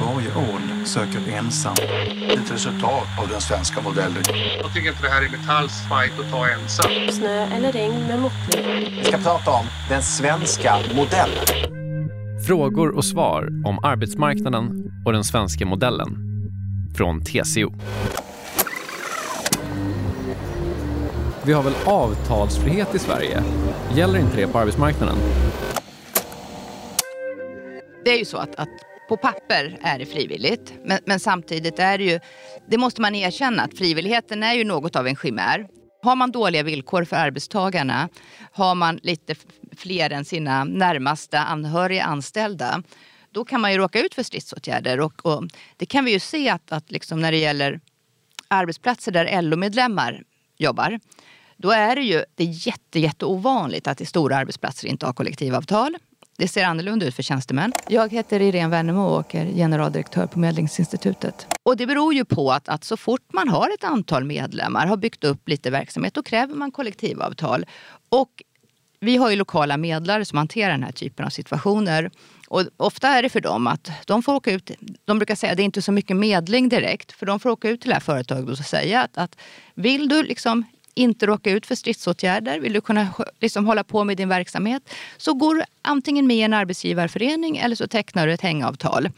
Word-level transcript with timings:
Varje 0.00 0.34
ålder 0.34 0.84
söker 0.84 1.32
ensam. 1.38 1.74
Ett 2.28 2.52
resultat 2.52 3.06
av 3.22 3.28
den 3.28 3.40
svenska 3.40 3.80
modellen. 3.80 4.22
Jag 4.62 4.74
tycker 4.74 4.88
inte 4.88 5.02
det 5.02 5.08
här 5.08 5.22
är 5.22 5.30
Metalls 5.30 5.72
fight 5.88 6.20
att 6.20 6.30
ta 6.30 6.48
ensam. 6.48 6.90
Snö 7.10 7.46
eller 7.56 7.72
regn 7.72 8.06
med 8.06 8.20
måttlig. 8.20 8.64
Vi 8.98 9.04
ska 9.04 9.18
prata 9.18 9.50
om 9.50 9.66
den 9.88 10.02
svenska 10.02 10.74
modellen. 10.94 11.44
Frågor 12.46 12.96
och 12.96 13.04
svar 13.04 13.48
om 13.64 13.78
arbetsmarknaden 13.84 14.92
och 15.04 15.12
den 15.12 15.24
svenska 15.24 15.66
modellen. 15.66 16.16
Från 16.96 17.24
TCO. 17.24 17.72
Vi 21.44 21.52
har 21.52 21.62
väl 21.62 21.74
avtalsfrihet 21.84 22.94
i 22.94 22.98
Sverige? 22.98 23.42
Gäller 23.94 24.18
inte 24.18 24.36
det 24.36 24.46
på 24.46 24.58
arbetsmarknaden? 24.58 25.16
Det 28.04 28.10
är 28.10 28.18
ju 28.18 28.24
så 28.24 28.36
att, 28.36 28.54
att 28.54 28.68
på 29.08 29.16
papper 29.16 29.78
är 29.82 29.98
det 29.98 30.06
frivilligt, 30.06 30.72
men, 30.84 30.98
men, 31.06 31.20
samtidigt 31.20 31.78
är 31.78 31.98
det 31.98 32.04
ju, 32.04 32.20
det 32.68 32.78
måste 32.78 33.00
man 33.00 33.14
erkänna, 33.14 33.62
att 33.62 33.78
frivilligheten 33.78 34.42
är 34.42 34.54
ju 34.54 34.64
något 34.64 34.96
av 34.96 35.06
en 35.06 35.16
chimär. 35.16 35.66
Har 36.02 36.16
man 36.16 36.30
dåliga 36.30 36.62
villkor 36.62 37.04
för 37.04 37.16
arbetstagarna, 37.16 38.08
har 38.52 38.74
man 38.74 39.00
lite 39.02 39.34
fler 39.76 40.10
än 40.10 40.24
sina 40.24 40.64
närmaste 40.64 41.38
anhöriga 41.38 42.04
anställda, 42.04 42.82
då 43.30 43.44
kan 43.44 43.60
man 43.60 43.72
ju 43.72 43.78
råka 43.78 44.00
ut 44.00 44.14
för 44.14 44.22
stridsåtgärder. 44.22 45.00
Och, 45.00 45.26
och 45.26 45.44
det 45.76 45.86
kan 45.86 46.04
vi 46.04 46.12
ju 46.12 46.20
se 46.20 46.48
att, 46.48 46.72
att 46.72 46.90
liksom 46.90 47.20
när 47.20 47.32
det 47.32 47.38
gäller 47.38 47.80
arbetsplatser 48.48 49.12
där 49.12 49.42
LO-medlemmar 49.42 50.22
jobbar, 50.58 51.00
då 51.56 51.70
är 51.70 51.96
det 51.96 52.02
ju 52.02 52.24
det 52.34 52.44
är 52.44 52.66
jätte, 52.66 53.00
jätte 53.00 53.24
ovanligt 53.24 53.86
att 53.86 53.98
det 53.98 54.06
stora 54.06 54.36
arbetsplatser 54.36 54.88
inte 54.88 55.06
har 55.06 55.12
kollektivavtal. 55.12 55.96
Det 56.36 56.48
ser 56.48 56.64
annorlunda 56.64 57.06
ut 57.06 57.14
för 57.14 57.22
tjänstemän. 57.22 57.72
Jag 57.88 58.12
heter 58.12 58.40
Irene 58.40 58.68
Wennemo 58.68 59.06
och 59.06 59.34
är 59.34 59.46
generaldirektör 59.46 60.26
på 60.26 60.38
Medlingsinstitutet. 60.38 61.46
Och 61.62 61.76
det 61.76 61.86
beror 61.86 62.14
ju 62.14 62.24
på 62.24 62.52
att, 62.52 62.68
att 62.68 62.84
så 62.84 62.96
fort 62.96 63.32
man 63.32 63.48
har 63.48 63.70
ett 63.74 63.84
antal 63.84 64.24
medlemmar, 64.24 64.86
har 64.86 64.96
byggt 64.96 65.24
upp 65.24 65.48
lite 65.48 65.70
verksamhet, 65.70 66.14
då 66.14 66.22
kräver 66.22 66.54
man 66.54 66.70
kollektivavtal. 66.70 67.66
Och 68.08 68.42
vi 69.00 69.16
har 69.16 69.30
ju 69.30 69.36
lokala 69.36 69.76
medlare 69.76 70.24
som 70.24 70.38
hanterar 70.38 70.70
den 70.70 70.82
här 70.82 70.92
typen 70.92 71.26
av 71.26 71.30
situationer. 71.30 72.10
Och 72.48 72.64
ofta 72.76 73.08
är 73.08 73.22
det 73.22 73.28
för 73.28 73.40
dem 73.40 73.66
att 73.66 73.90
de 74.06 74.22
får 74.22 74.34
åka 74.34 74.52
ut, 74.52 74.70
de 75.04 75.18
brukar 75.18 75.34
säga 75.34 75.50
att 75.50 75.56
det 75.56 75.62
är 75.62 75.64
inte 75.64 75.82
så 75.82 75.92
mycket 75.92 76.16
medling 76.16 76.68
direkt, 76.68 77.12
för 77.12 77.26
de 77.26 77.40
får 77.40 77.50
åka 77.50 77.68
ut 77.68 77.80
till 77.80 77.88
det 77.88 77.94
här 77.94 78.00
företaget 78.00 78.58
och 78.58 78.64
säga 78.64 79.02
att, 79.02 79.18
att 79.18 79.36
vill 79.74 80.08
du 80.08 80.22
liksom 80.22 80.64
inte 80.94 81.26
råka 81.26 81.50
ut 81.50 81.66
för 81.66 81.74
stridsåtgärder, 81.74 82.60
vill 82.60 82.72
du 82.72 82.80
kunna 82.80 83.08
liksom 83.40 83.66
hålla 83.66 83.84
på 83.84 84.04
med 84.04 84.16
din 84.16 84.28
verksamhet, 84.28 84.82
så 85.16 85.34
går 85.34 85.54
du 85.54 85.62
antingen 85.82 86.26
med 86.26 86.36
i 86.36 86.42
en 86.42 86.52
arbetsgivarförening 86.52 87.56
eller 87.56 87.76
så 87.76 87.86
tecknar 87.86 88.26
du 88.26 88.32
ett 88.32 88.40
hängavtal. 88.40 89.08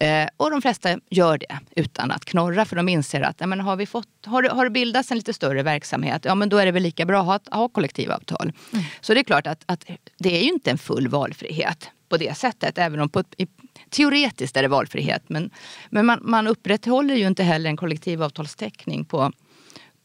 Eh, 0.00 0.28
och 0.36 0.50
de 0.50 0.62
flesta 0.62 0.98
gör 1.10 1.38
det 1.38 1.58
utan 1.76 2.10
att 2.10 2.24
knorra 2.24 2.64
för 2.64 2.76
de 2.76 2.88
inser 2.88 3.20
att 3.20 3.40
men 3.40 3.60
har, 3.60 3.76
vi 3.76 3.86
fått, 3.86 4.08
har, 4.24 4.42
det, 4.42 4.48
har 4.48 4.64
det 4.64 4.70
bildats 4.70 5.10
en 5.10 5.16
lite 5.16 5.32
större 5.32 5.62
verksamhet, 5.62 6.24
ja 6.24 6.34
men 6.34 6.48
då 6.48 6.56
är 6.56 6.66
det 6.66 6.72
väl 6.72 6.82
lika 6.82 7.04
bra 7.04 7.20
att 7.20 7.48
ha, 7.48 7.58
ha 7.58 7.68
kollektivavtal. 7.68 8.52
Mm. 8.72 8.84
Så 9.00 9.14
det 9.14 9.20
är 9.20 9.24
klart 9.24 9.46
att, 9.46 9.62
att 9.66 9.84
det 10.18 10.36
är 10.36 10.42
ju 10.42 10.48
inte 10.48 10.70
en 10.70 10.78
full 10.78 11.08
valfrihet 11.08 11.90
på 12.08 12.16
det 12.16 12.36
sättet, 12.36 12.78
även 12.78 13.00
om 13.00 13.08
på, 13.08 13.24
i, 13.36 13.46
teoretiskt 13.90 14.56
är 14.56 14.62
det 14.62 14.68
valfrihet. 14.68 15.22
Men, 15.26 15.50
men 15.90 16.06
man, 16.06 16.18
man 16.22 16.46
upprätthåller 16.46 17.14
ju 17.14 17.26
inte 17.26 17.42
heller 17.42 17.70
en 17.70 17.76
kollektivavtalstäckning 17.76 19.04
på, 19.04 19.32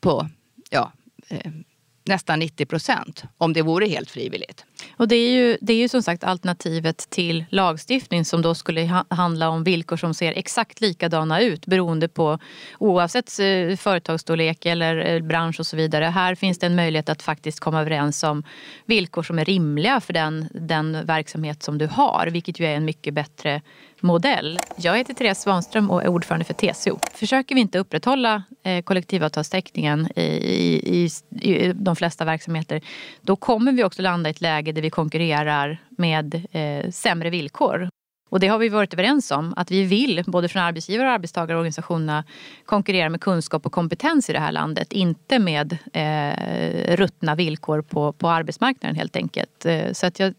på 0.02 0.30
ja, 0.70 0.92
eh, 1.32 1.66
nästan 2.12 2.40
90 2.40 2.66
procent 2.66 3.24
om 3.38 3.54
det 3.54 3.62
vore 3.62 3.88
helt 3.88 4.12
frivilligt. 4.12 4.66
Och 4.98 5.08
det 5.08 5.16
är, 5.16 5.32
ju, 5.32 5.58
det 5.62 5.74
är 5.74 5.78
ju 5.78 5.90
som 5.90 6.04
sagt 6.04 6.24
alternativet 6.24 7.10
till 7.10 7.46
lagstiftning 7.50 8.26
som 8.26 8.42
då 8.42 8.56
skulle 8.56 8.82
ha, 8.88 9.06
handla 9.10 9.50
om 9.50 9.64
villkor 9.64 9.98
som 9.98 10.14
ser 10.14 10.34
exakt 10.36 10.82
likadana 10.82 11.42
ut 11.42 11.66
beroende 11.66 12.08
på 12.08 12.40
oavsett 12.80 13.40
eh, 13.40 13.78
företagsstorlek 13.78 14.66
eller 14.66 15.06
eh, 15.06 15.22
bransch 15.24 15.60
och 15.60 15.68
så 15.68 15.78
vidare. 15.78 16.06
Här 16.06 16.36
finns 16.36 16.60
det 16.60 16.66
en 16.66 16.76
möjlighet 16.76 17.10
att 17.10 17.22
faktiskt 17.22 17.60
komma 17.60 17.82
överens 17.82 18.24
om 18.24 18.44
villkor 18.86 19.24
som 19.24 19.40
är 19.40 19.46
rimliga 19.46 20.02
för 20.02 20.14
den, 20.14 20.50
den 20.54 21.06
verksamhet 21.06 21.64
som 21.64 21.78
du 21.78 21.88
har 21.88 22.28
vilket 22.32 22.60
ju 22.60 22.66
är 22.66 22.76
en 22.76 22.86
mycket 22.86 23.14
bättre 23.14 23.62
modell. 24.02 24.60
Jag 24.76 24.98
heter 24.98 25.14
Therese 25.14 25.42
Svanström 25.42 25.92
och 25.92 26.04
är 26.04 26.08
ordförande 26.08 26.46
för 26.46 26.54
TCO. 26.54 27.00
Försöker 27.14 27.56
vi 27.56 27.62
inte 27.62 27.80
upprätthålla 27.80 28.44
eh, 28.64 28.82
kollektivavtalstäckningen 28.84 30.08
i, 30.16 30.22
i, 30.22 31.10
i, 31.42 31.74
de 31.74 31.96
flesta 32.02 32.26
verksamheter 32.26 32.82
då 33.22 33.36
kommer 33.36 33.72
vi 33.72 33.84
också 33.84 34.02
landa 34.02 34.30
i 34.30 34.32
ett 34.32 34.42
läge 34.42 34.72
där 34.72 34.82
vi 34.82 34.90
konkurrerar 34.90 35.78
med 35.90 36.46
eh, 36.52 36.92
sämre 36.92 37.30
villkor. 37.30 37.90
Och 38.30 38.40
det 38.40 38.48
har 38.48 38.58
vi 38.58 38.70
varit 38.70 38.94
överens 38.94 39.32
om 39.32 39.54
att 39.58 39.72
vi 39.72 39.84
vill, 39.84 40.24
både 40.28 40.50
från 40.50 40.62
arbetsgivare 40.62 41.08
och 41.08 41.14
arbetstagarorganisationerna, 41.14 42.24
konkurrera 42.66 43.10
med 43.10 43.22
kunskap 43.22 43.66
och 43.66 43.72
kompetens 43.72 44.30
i 44.30 44.34
det 44.34 44.40
här 44.40 44.52
landet. 44.52 44.94
Inte 44.94 45.40
med 45.40 45.78
eh, 45.94 46.96
ruttna 46.96 47.36
villkor 47.36 47.82
på, 47.82 48.14
på 48.14 48.30
arbetsmarknaden 48.30 48.96
helt 48.96 49.16
enkelt. 49.16 49.66
Eh, 49.66 49.92
så 49.92 50.06
att 50.06 50.20
jag 50.20 50.34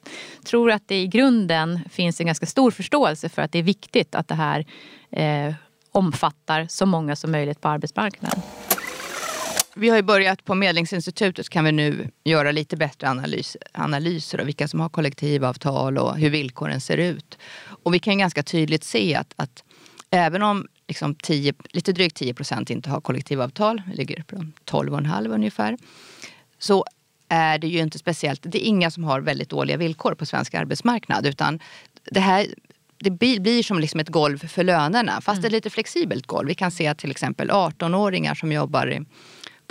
tror 0.45 0.71
att 0.71 0.89
det 0.89 1.01
i 1.01 1.07
grunden 1.07 1.81
finns 1.91 2.21
en 2.21 2.27
ganska 2.27 2.47
stor 2.47 2.71
förståelse 2.71 3.29
för 3.29 3.43
att 3.43 3.53
det 3.53 3.59
är 3.59 3.63
viktigt 3.63 4.15
att 4.15 4.29
det 4.29 4.35
här 4.35 4.67
eh, 5.11 5.55
omfattar 5.93 6.67
så 6.69 6.87
många 6.87 7.17
som 7.17 7.33
möjligt 7.33 7.61
på 7.61 7.69
arbetsmarknaden. 7.69 8.43
Vi 9.75 9.89
har 9.89 9.97
ju 9.97 10.03
börjat 10.03 10.45
på 10.45 10.55
Medlingsinstitutet 10.55 11.49
kan 11.49 11.65
vi 11.65 11.73
nu 11.73 12.11
göra 12.25 12.53
lite 12.53 12.77
bättre 12.77 13.11
analys, 13.11 13.57
analyser 13.73 14.39
av 14.39 14.47
vilka 14.47 14.69
som 14.69 14.81
har 14.81 14.89
kollektivavtal 14.89 15.99
och 15.99 16.19
hur 16.19 16.31
villkoren 16.31 16.81
ser 16.81 16.97
ut. 16.97 17.39
Och 17.65 17.95
vi 17.95 17.99
kan 17.99 18.19
ganska 18.19 18.43
tydligt 18.43 18.85
se 18.85 19.15
att, 19.15 19.35
att 19.37 19.65
även 20.11 20.43
om 20.43 20.67
liksom 20.89 21.15
10, 21.15 21.55
lite 21.71 21.93
drygt 21.93 22.17
10 22.17 22.35
procent 22.35 22.71
inte 22.71 22.91
har 22.91 23.01
kollektivavtal, 23.01 23.83
ligger 23.95 24.23
på 24.23 24.37
12,5 24.37 25.35
ungefär, 25.35 25.79
så 26.59 26.85
är 27.29 27.59
det 27.59 27.69
ju 27.69 27.79
inte 27.79 27.99
speciellt, 27.99 28.41
det 28.43 28.65
är 28.65 28.69
inga 28.69 28.91
som 28.91 29.05
har 29.05 29.21
väldigt 29.21 29.49
dåliga 29.49 29.77
villkor 29.77 30.15
på 30.15 30.27
svensk 30.27 30.55
arbetsmarknad. 30.55 31.27
Utan 31.27 31.61
det 32.05 32.21
här 32.21 32.47
det 32.99 33.11
blir 33.11 33.63
som 33.63 33.79
liksom 33.79 34.01
ett 34.01 34.09
golv 34.09 34.49
för 34.49 34.65
lönerna, 34.65 35.21
fast 35.21 35.39
mm. 35.39 35.47
ett 35.47 35.53
lite 35.53 35.71
flexibelt 35.71 36.27
golv. 36.27 36.49
Vi 36.49 36.55
kan 36.55 36.71
se 36.71 36.87
att 36.87 36.99
till 36.99 37.11
exempel 37.11 37.51
18-åringar 37.51 38.35
som 38.35 38.53
jobbar 38.53 38.93
i 38.93 39.01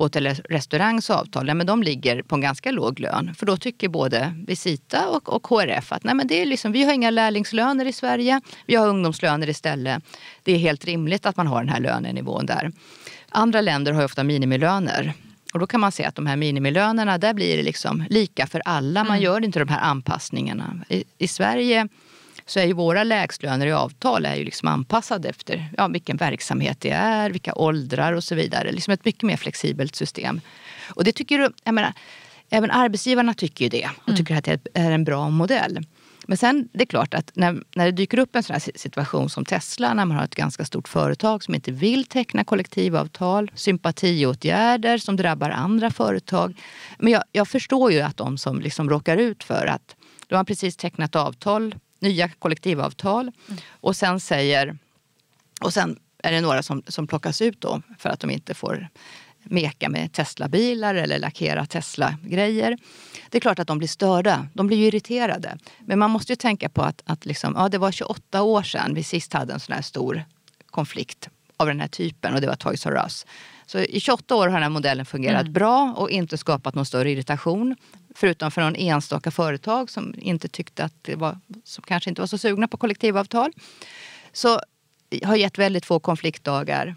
på 0.01 0.05
Hotell 0.05 0.27
Restaurangs 0.49 1.09
avtal, 1.09 1.47
ja, 1.47 1.53
men 1.53 1.67
de 1.67 1.83
ligger 1.83 2.21
på 2.21 2.35
en 2.35 2.41
ganska 2.41 2.71
låg 2.71 2.99
lön. 2.99 3.35
För 3.35 3.45
då 3.45 3.57
tycker 3.57 3.89
både 3.89 4.33
Visita 4.47 5.09
och, 5.09 5.33
och 5.33 5.47
HRF 5.47 5.91
att 5.91 6.03
nej, 6.03 6.15
men 6.15 6.27
det 6.27 6.41
är 6.41 6.45
liksom, 6.45 6.71
vi 6.71 6.83
har 6.83 6.93
inga 6.93 7.09
lärlingslöner 7.09 7.85
i 7.85 7.93
Sverige, 7.93 8.41
vi 8.65 8.75
har 8.75 8.87
ungdomslöner 8.87 9.49
istället. 9.49 10.03
Det 10.43 10.51
är 10.51 10.57
helt 10.57 10.85
rimligt 10.85 11.25
att 11.25 11.37
man 11.37 11.47
har 11.47 11.59
den 11.59 11.69
här 11.69 11.79
lönenivån 11.79 12.45
där. 12.45 12.71
Andra 13.29 13.61
länder 13.61 13.91
har 13.93 14.05
ofta 14.05 14.23
minimilöner. 14.23 15.13
Och 15.53 15.59
då 15.59 15.67
kan 15.67 15.79
man 15.79 15.91
se 15.91 16.05
att 16.05 16.15
de 16.15 16.25
här 16.25 16.35
minimilönerna, 16.35 17.17
där 17.17 17.33
blir 17.33 17.57
det 17.57 17.63
liksom 17.63 18.05
lika 18.09 18.47
för 18.47 18.61
alla. 18.65 19.03
Man 19.03 19.17
mm. 19.17 19.23
gör 19.23 19.45
inte 19.45 19.59
de 19.59 19.67
här 19.67 19.81
anpassningarna. 19.81 20.73
I, 20.89 21.03
i 21.17 21.27
Sverige 21.27 21.87
så 22.51 22.59
är 22.59 22.65
ju 22.65 22.73
våra 22.73 23.03
lägstlöner 23.03 23.67
i 23.67 23.71
avtal 23.71 24.25
är 24.25 24.35
ju 24.35 24.43
liksom 24.43 24.67
anpassade 24.67 25.29
efter 25.29 25.69
ja, 25.77 25.87
vilken 25.87 26.17
verksamhet 26.17 26.77
det 26.81 26.89
är, 26.89 27.29
vilka 27.29 27.53
åldrar 27.53 28.13
och 28.13 28.23
så 28.23 28.35
vidare. 28.35 28.71
Liksom 28.71 28.93
ett 28.93 29.05
mycket 29.05 29.23
mer 29.23 29.37
flexibelt 29.37 29.95
system. 29.95 30.41
Och 30.89 31.03
det 31.03 31.11
tycker 31.11 31.37
du, 31.37 31.49
jag 31.63 31.73
menar, 31.73 31.93
även 32.49 32.71
arbetsgivarna 32.71 33.33
tycker 33.33 33.65
ju 33.65 33.69
det 33.69 33.89
och 33.97 34.09
mm. 34.09 34.17
tycker 34.17 34.35
att 34.35 34.43
det 34.43 34.67
är 34.73 34.91
en 34.91 35.03
bra 35.03 35.29
modell. 35.29 35.85
Men 36.27 36.37
sen 36.37 36.69
det 36.73 36.83
är 36.83 36.85
klart 36.85 37.13
att 37.13 37.31
när, 37.33 37.63
när 37.75 37.85
det 37.85 37.91
dyker 37.91 38.19
upp 38.19 38.35
en 38.35 38.43
sån 38.43 38.53
här 38.53 38.71
situation 38.75 39.29
som 39.29 39.45
Tesla, 39.45 39.93
när 39.93 40.05
man 40.05 40.17
har 40.17 40.23
ett 40.23 40.35
ganska 40.35 40.65
stort 40.65 40.87
företag 40.87 41.43
som 41.43 41.55
inte 41.55 41.71
vill 41.71 42.05
teckna 42.05 42.43
kollektivavtal, 42.43 43.51
sympatiåtgärder 43.55 44.97
som 44.97 45.15
drabbar 45.15 45.49
andra 45.49 45.91
företag. 45.91 46.61
Men 46.99 47.13
jag, 47.13 47.23
jag 47.31 47.47
förstår 47.47 47.91
ju 47.91 48.01
att 48.01 48.17
de 48.17 48.37
som 48.37 48.61
liksom 48.61 48.89
råkar 48.89 49.17
ut 49.17 49.43
för 49.43 49.65
att 49.65 49.95
de 50.27 50.35
har 50.35 50.43
precis 50.43 50.77
tecknat 50.77 51.15
avtal 51.15 51.75
nya 52.01 52.29
kollektivavtal 52.29 53.31
mm. 53.47 53.61
och 53.69 53.95
sen 53.95 54.19
säger 54.19 54.77
och 55.61 55.73
sen 55.73 55.99
är 56.23 56.31
det 56.31 56.41
några 56.41 56.63
som, 56.63 56.83
som 56.87 57.07
plockas 57.07 57.41
ut 57.41 57.61
då 57.61 57.81
för 57.97 58.09
att 58.09 58.19
de 58.19 58.29
inte 58.29 58.53
får 58.53 58.89
meka 59.43 59.89
med 59.89 60.13
Tesla-bilar 60.13 60.95
eller 60.95 61.19
lackera 61.19 61.65
Tesla-grejer. 61.65 62.77
Det 63.29 63.37
är 63.37 63.39
klart 63.39 63.59
att 63.59 63.67
de 63.67 63.77
blir 63.77 63.87
störda. 63.87 64.47
De 64.53 64.67
blir 64.67 64.87
irriterade. 64.87 65.57
Men 65.79 65.99
man 65.99 66.11
måste 66.11 66.31
ju 66.31 66.35
tänka 66.35 66.69
på 66.69 66.81
att, 66.81 67.01
att 67.05 67.25
liksom, 67.25 67.53
ja, 67.57 67.69
det 67.69 67.77
var 67.77 67.91
28 67.91 68.41
år 68.41 68.63
sedan 68.63 68.93
vi 68.93 69.03
sist 69.03 69.33
hade 69.33 69.53
en 69.53 69.59
sån 69.59 69.75
här 69.75 69.81
stor 69.81 70.23
konflikt 70.65 71.29
av 71.57 71.67
den 71.67 71.79
här 71.79 71.87
typen 71.87 72.33
och 72.33 72.41
det 72.41 72.47
var 72.47 72.55
Toys 72.55 72.85
R 72.85 73.01
Us. 73.03 73.25
Så 73.65 73.79
i 73.79 73.99
28 73.99 74.35
år 74.35 74.47
har 74.47 74.53
den 74.53 74.63
här 74.63 74.69
modellen 74.69 75.05
fungerat 75.05 75.41
mm. 75.41 75.53
bra 75.53 75.93
och 75.97 76.09
inte 76.09 76.37
skapat 76.37 76.75
någon 76.75 76.85
större 76.85 77.11
irritation. 77.11 77.75
Förutom 78.15 78.51
för 78.51 78.61
någon 78.61 78.75
enstaka 78.75 79.31
företag 79.31 79.89
som 79.89 80.15
inte 80.17 80.47
tyckte 80.47 80.83
att 80.83 80.93
det 81.01 81.15
var, 81.15 81.39
som 81.63 81.83
kanske 81.87 82.09
inte 82.09 82.21
var 82.21 82.27
så 82.27 82.37
sugna 82.37 82.67
på 82.67 82.77
kollektivavtal. 82.77 83.51
Så 84.31 84.59
har 85.23 85.35
gett 85.35 85.57
väldigt 85.57 85.85
få 85.85 85.99
konfliktdagar. 85.99 86.95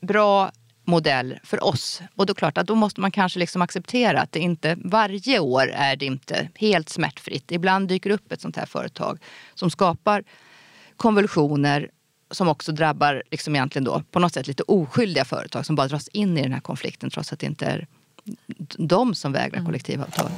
Bra 0.00 0.52
modell 0.84 1.38
för 1.44 1.64
oss. 1.64 2.02
Och 2.16 2.26
då 2.26 2.34
klart 2.34 2.58
att 2.58 2.66
då 2.66 2.74
måste 2.74 3.00
man 3.00 3.10
kanske 3.10 3.38
liksom 3.38 3.62
acceptera 3.62 4.20
att 4.20 4.32
det 4.32 4.40
inte 4.40 4.78
varje 4.84 5.38
år 5.38 5.70
är 5.70 5.96
det 5.96 6.06
inte 6.06 6.48
helt 6.54 6.88
smärtfritt. 6.88 7.52
Ibland 7.52 7.88
dyker 7.88 8.10
upp 8.10 8.32
ett 8.32 8.40
sånt 8.40 8.56
här 8.56 8.66
företag 8.66 9.18
som 9.54 9.70
skapar 9.70 10.24
konvulsioner 10.96 11.90
som 12.30 12.48
också 12.48 12.72
drabbar 12.72 13.22
liksom 13.30 13.54
egentligen 13.54 13.84
då, 13.84 14.02
på 14.10 14.18
något 14.18 14.34
sätt 14.34 14.46
lite 14.46 14.62
oskyldiga 14.62 15.24
företag 15.24 15.66
som 15.66 15.76
bara 15.76 15.88
dras 15.88 16.08
in 16.08 16.38
i 16.38 16.42
den 16.42 16.52
här 16.52 16.60
konflikten 16.60 17.10
trots 17.10 17.32
att 17.32 17.38
det 17.38 17.46
inte 17.46 17.66
är 17.66 17.86
de 18.78 19.14
som 19.14 19.32
vägrar 19.32 19.64
kollektivavtal. 19.64 20.30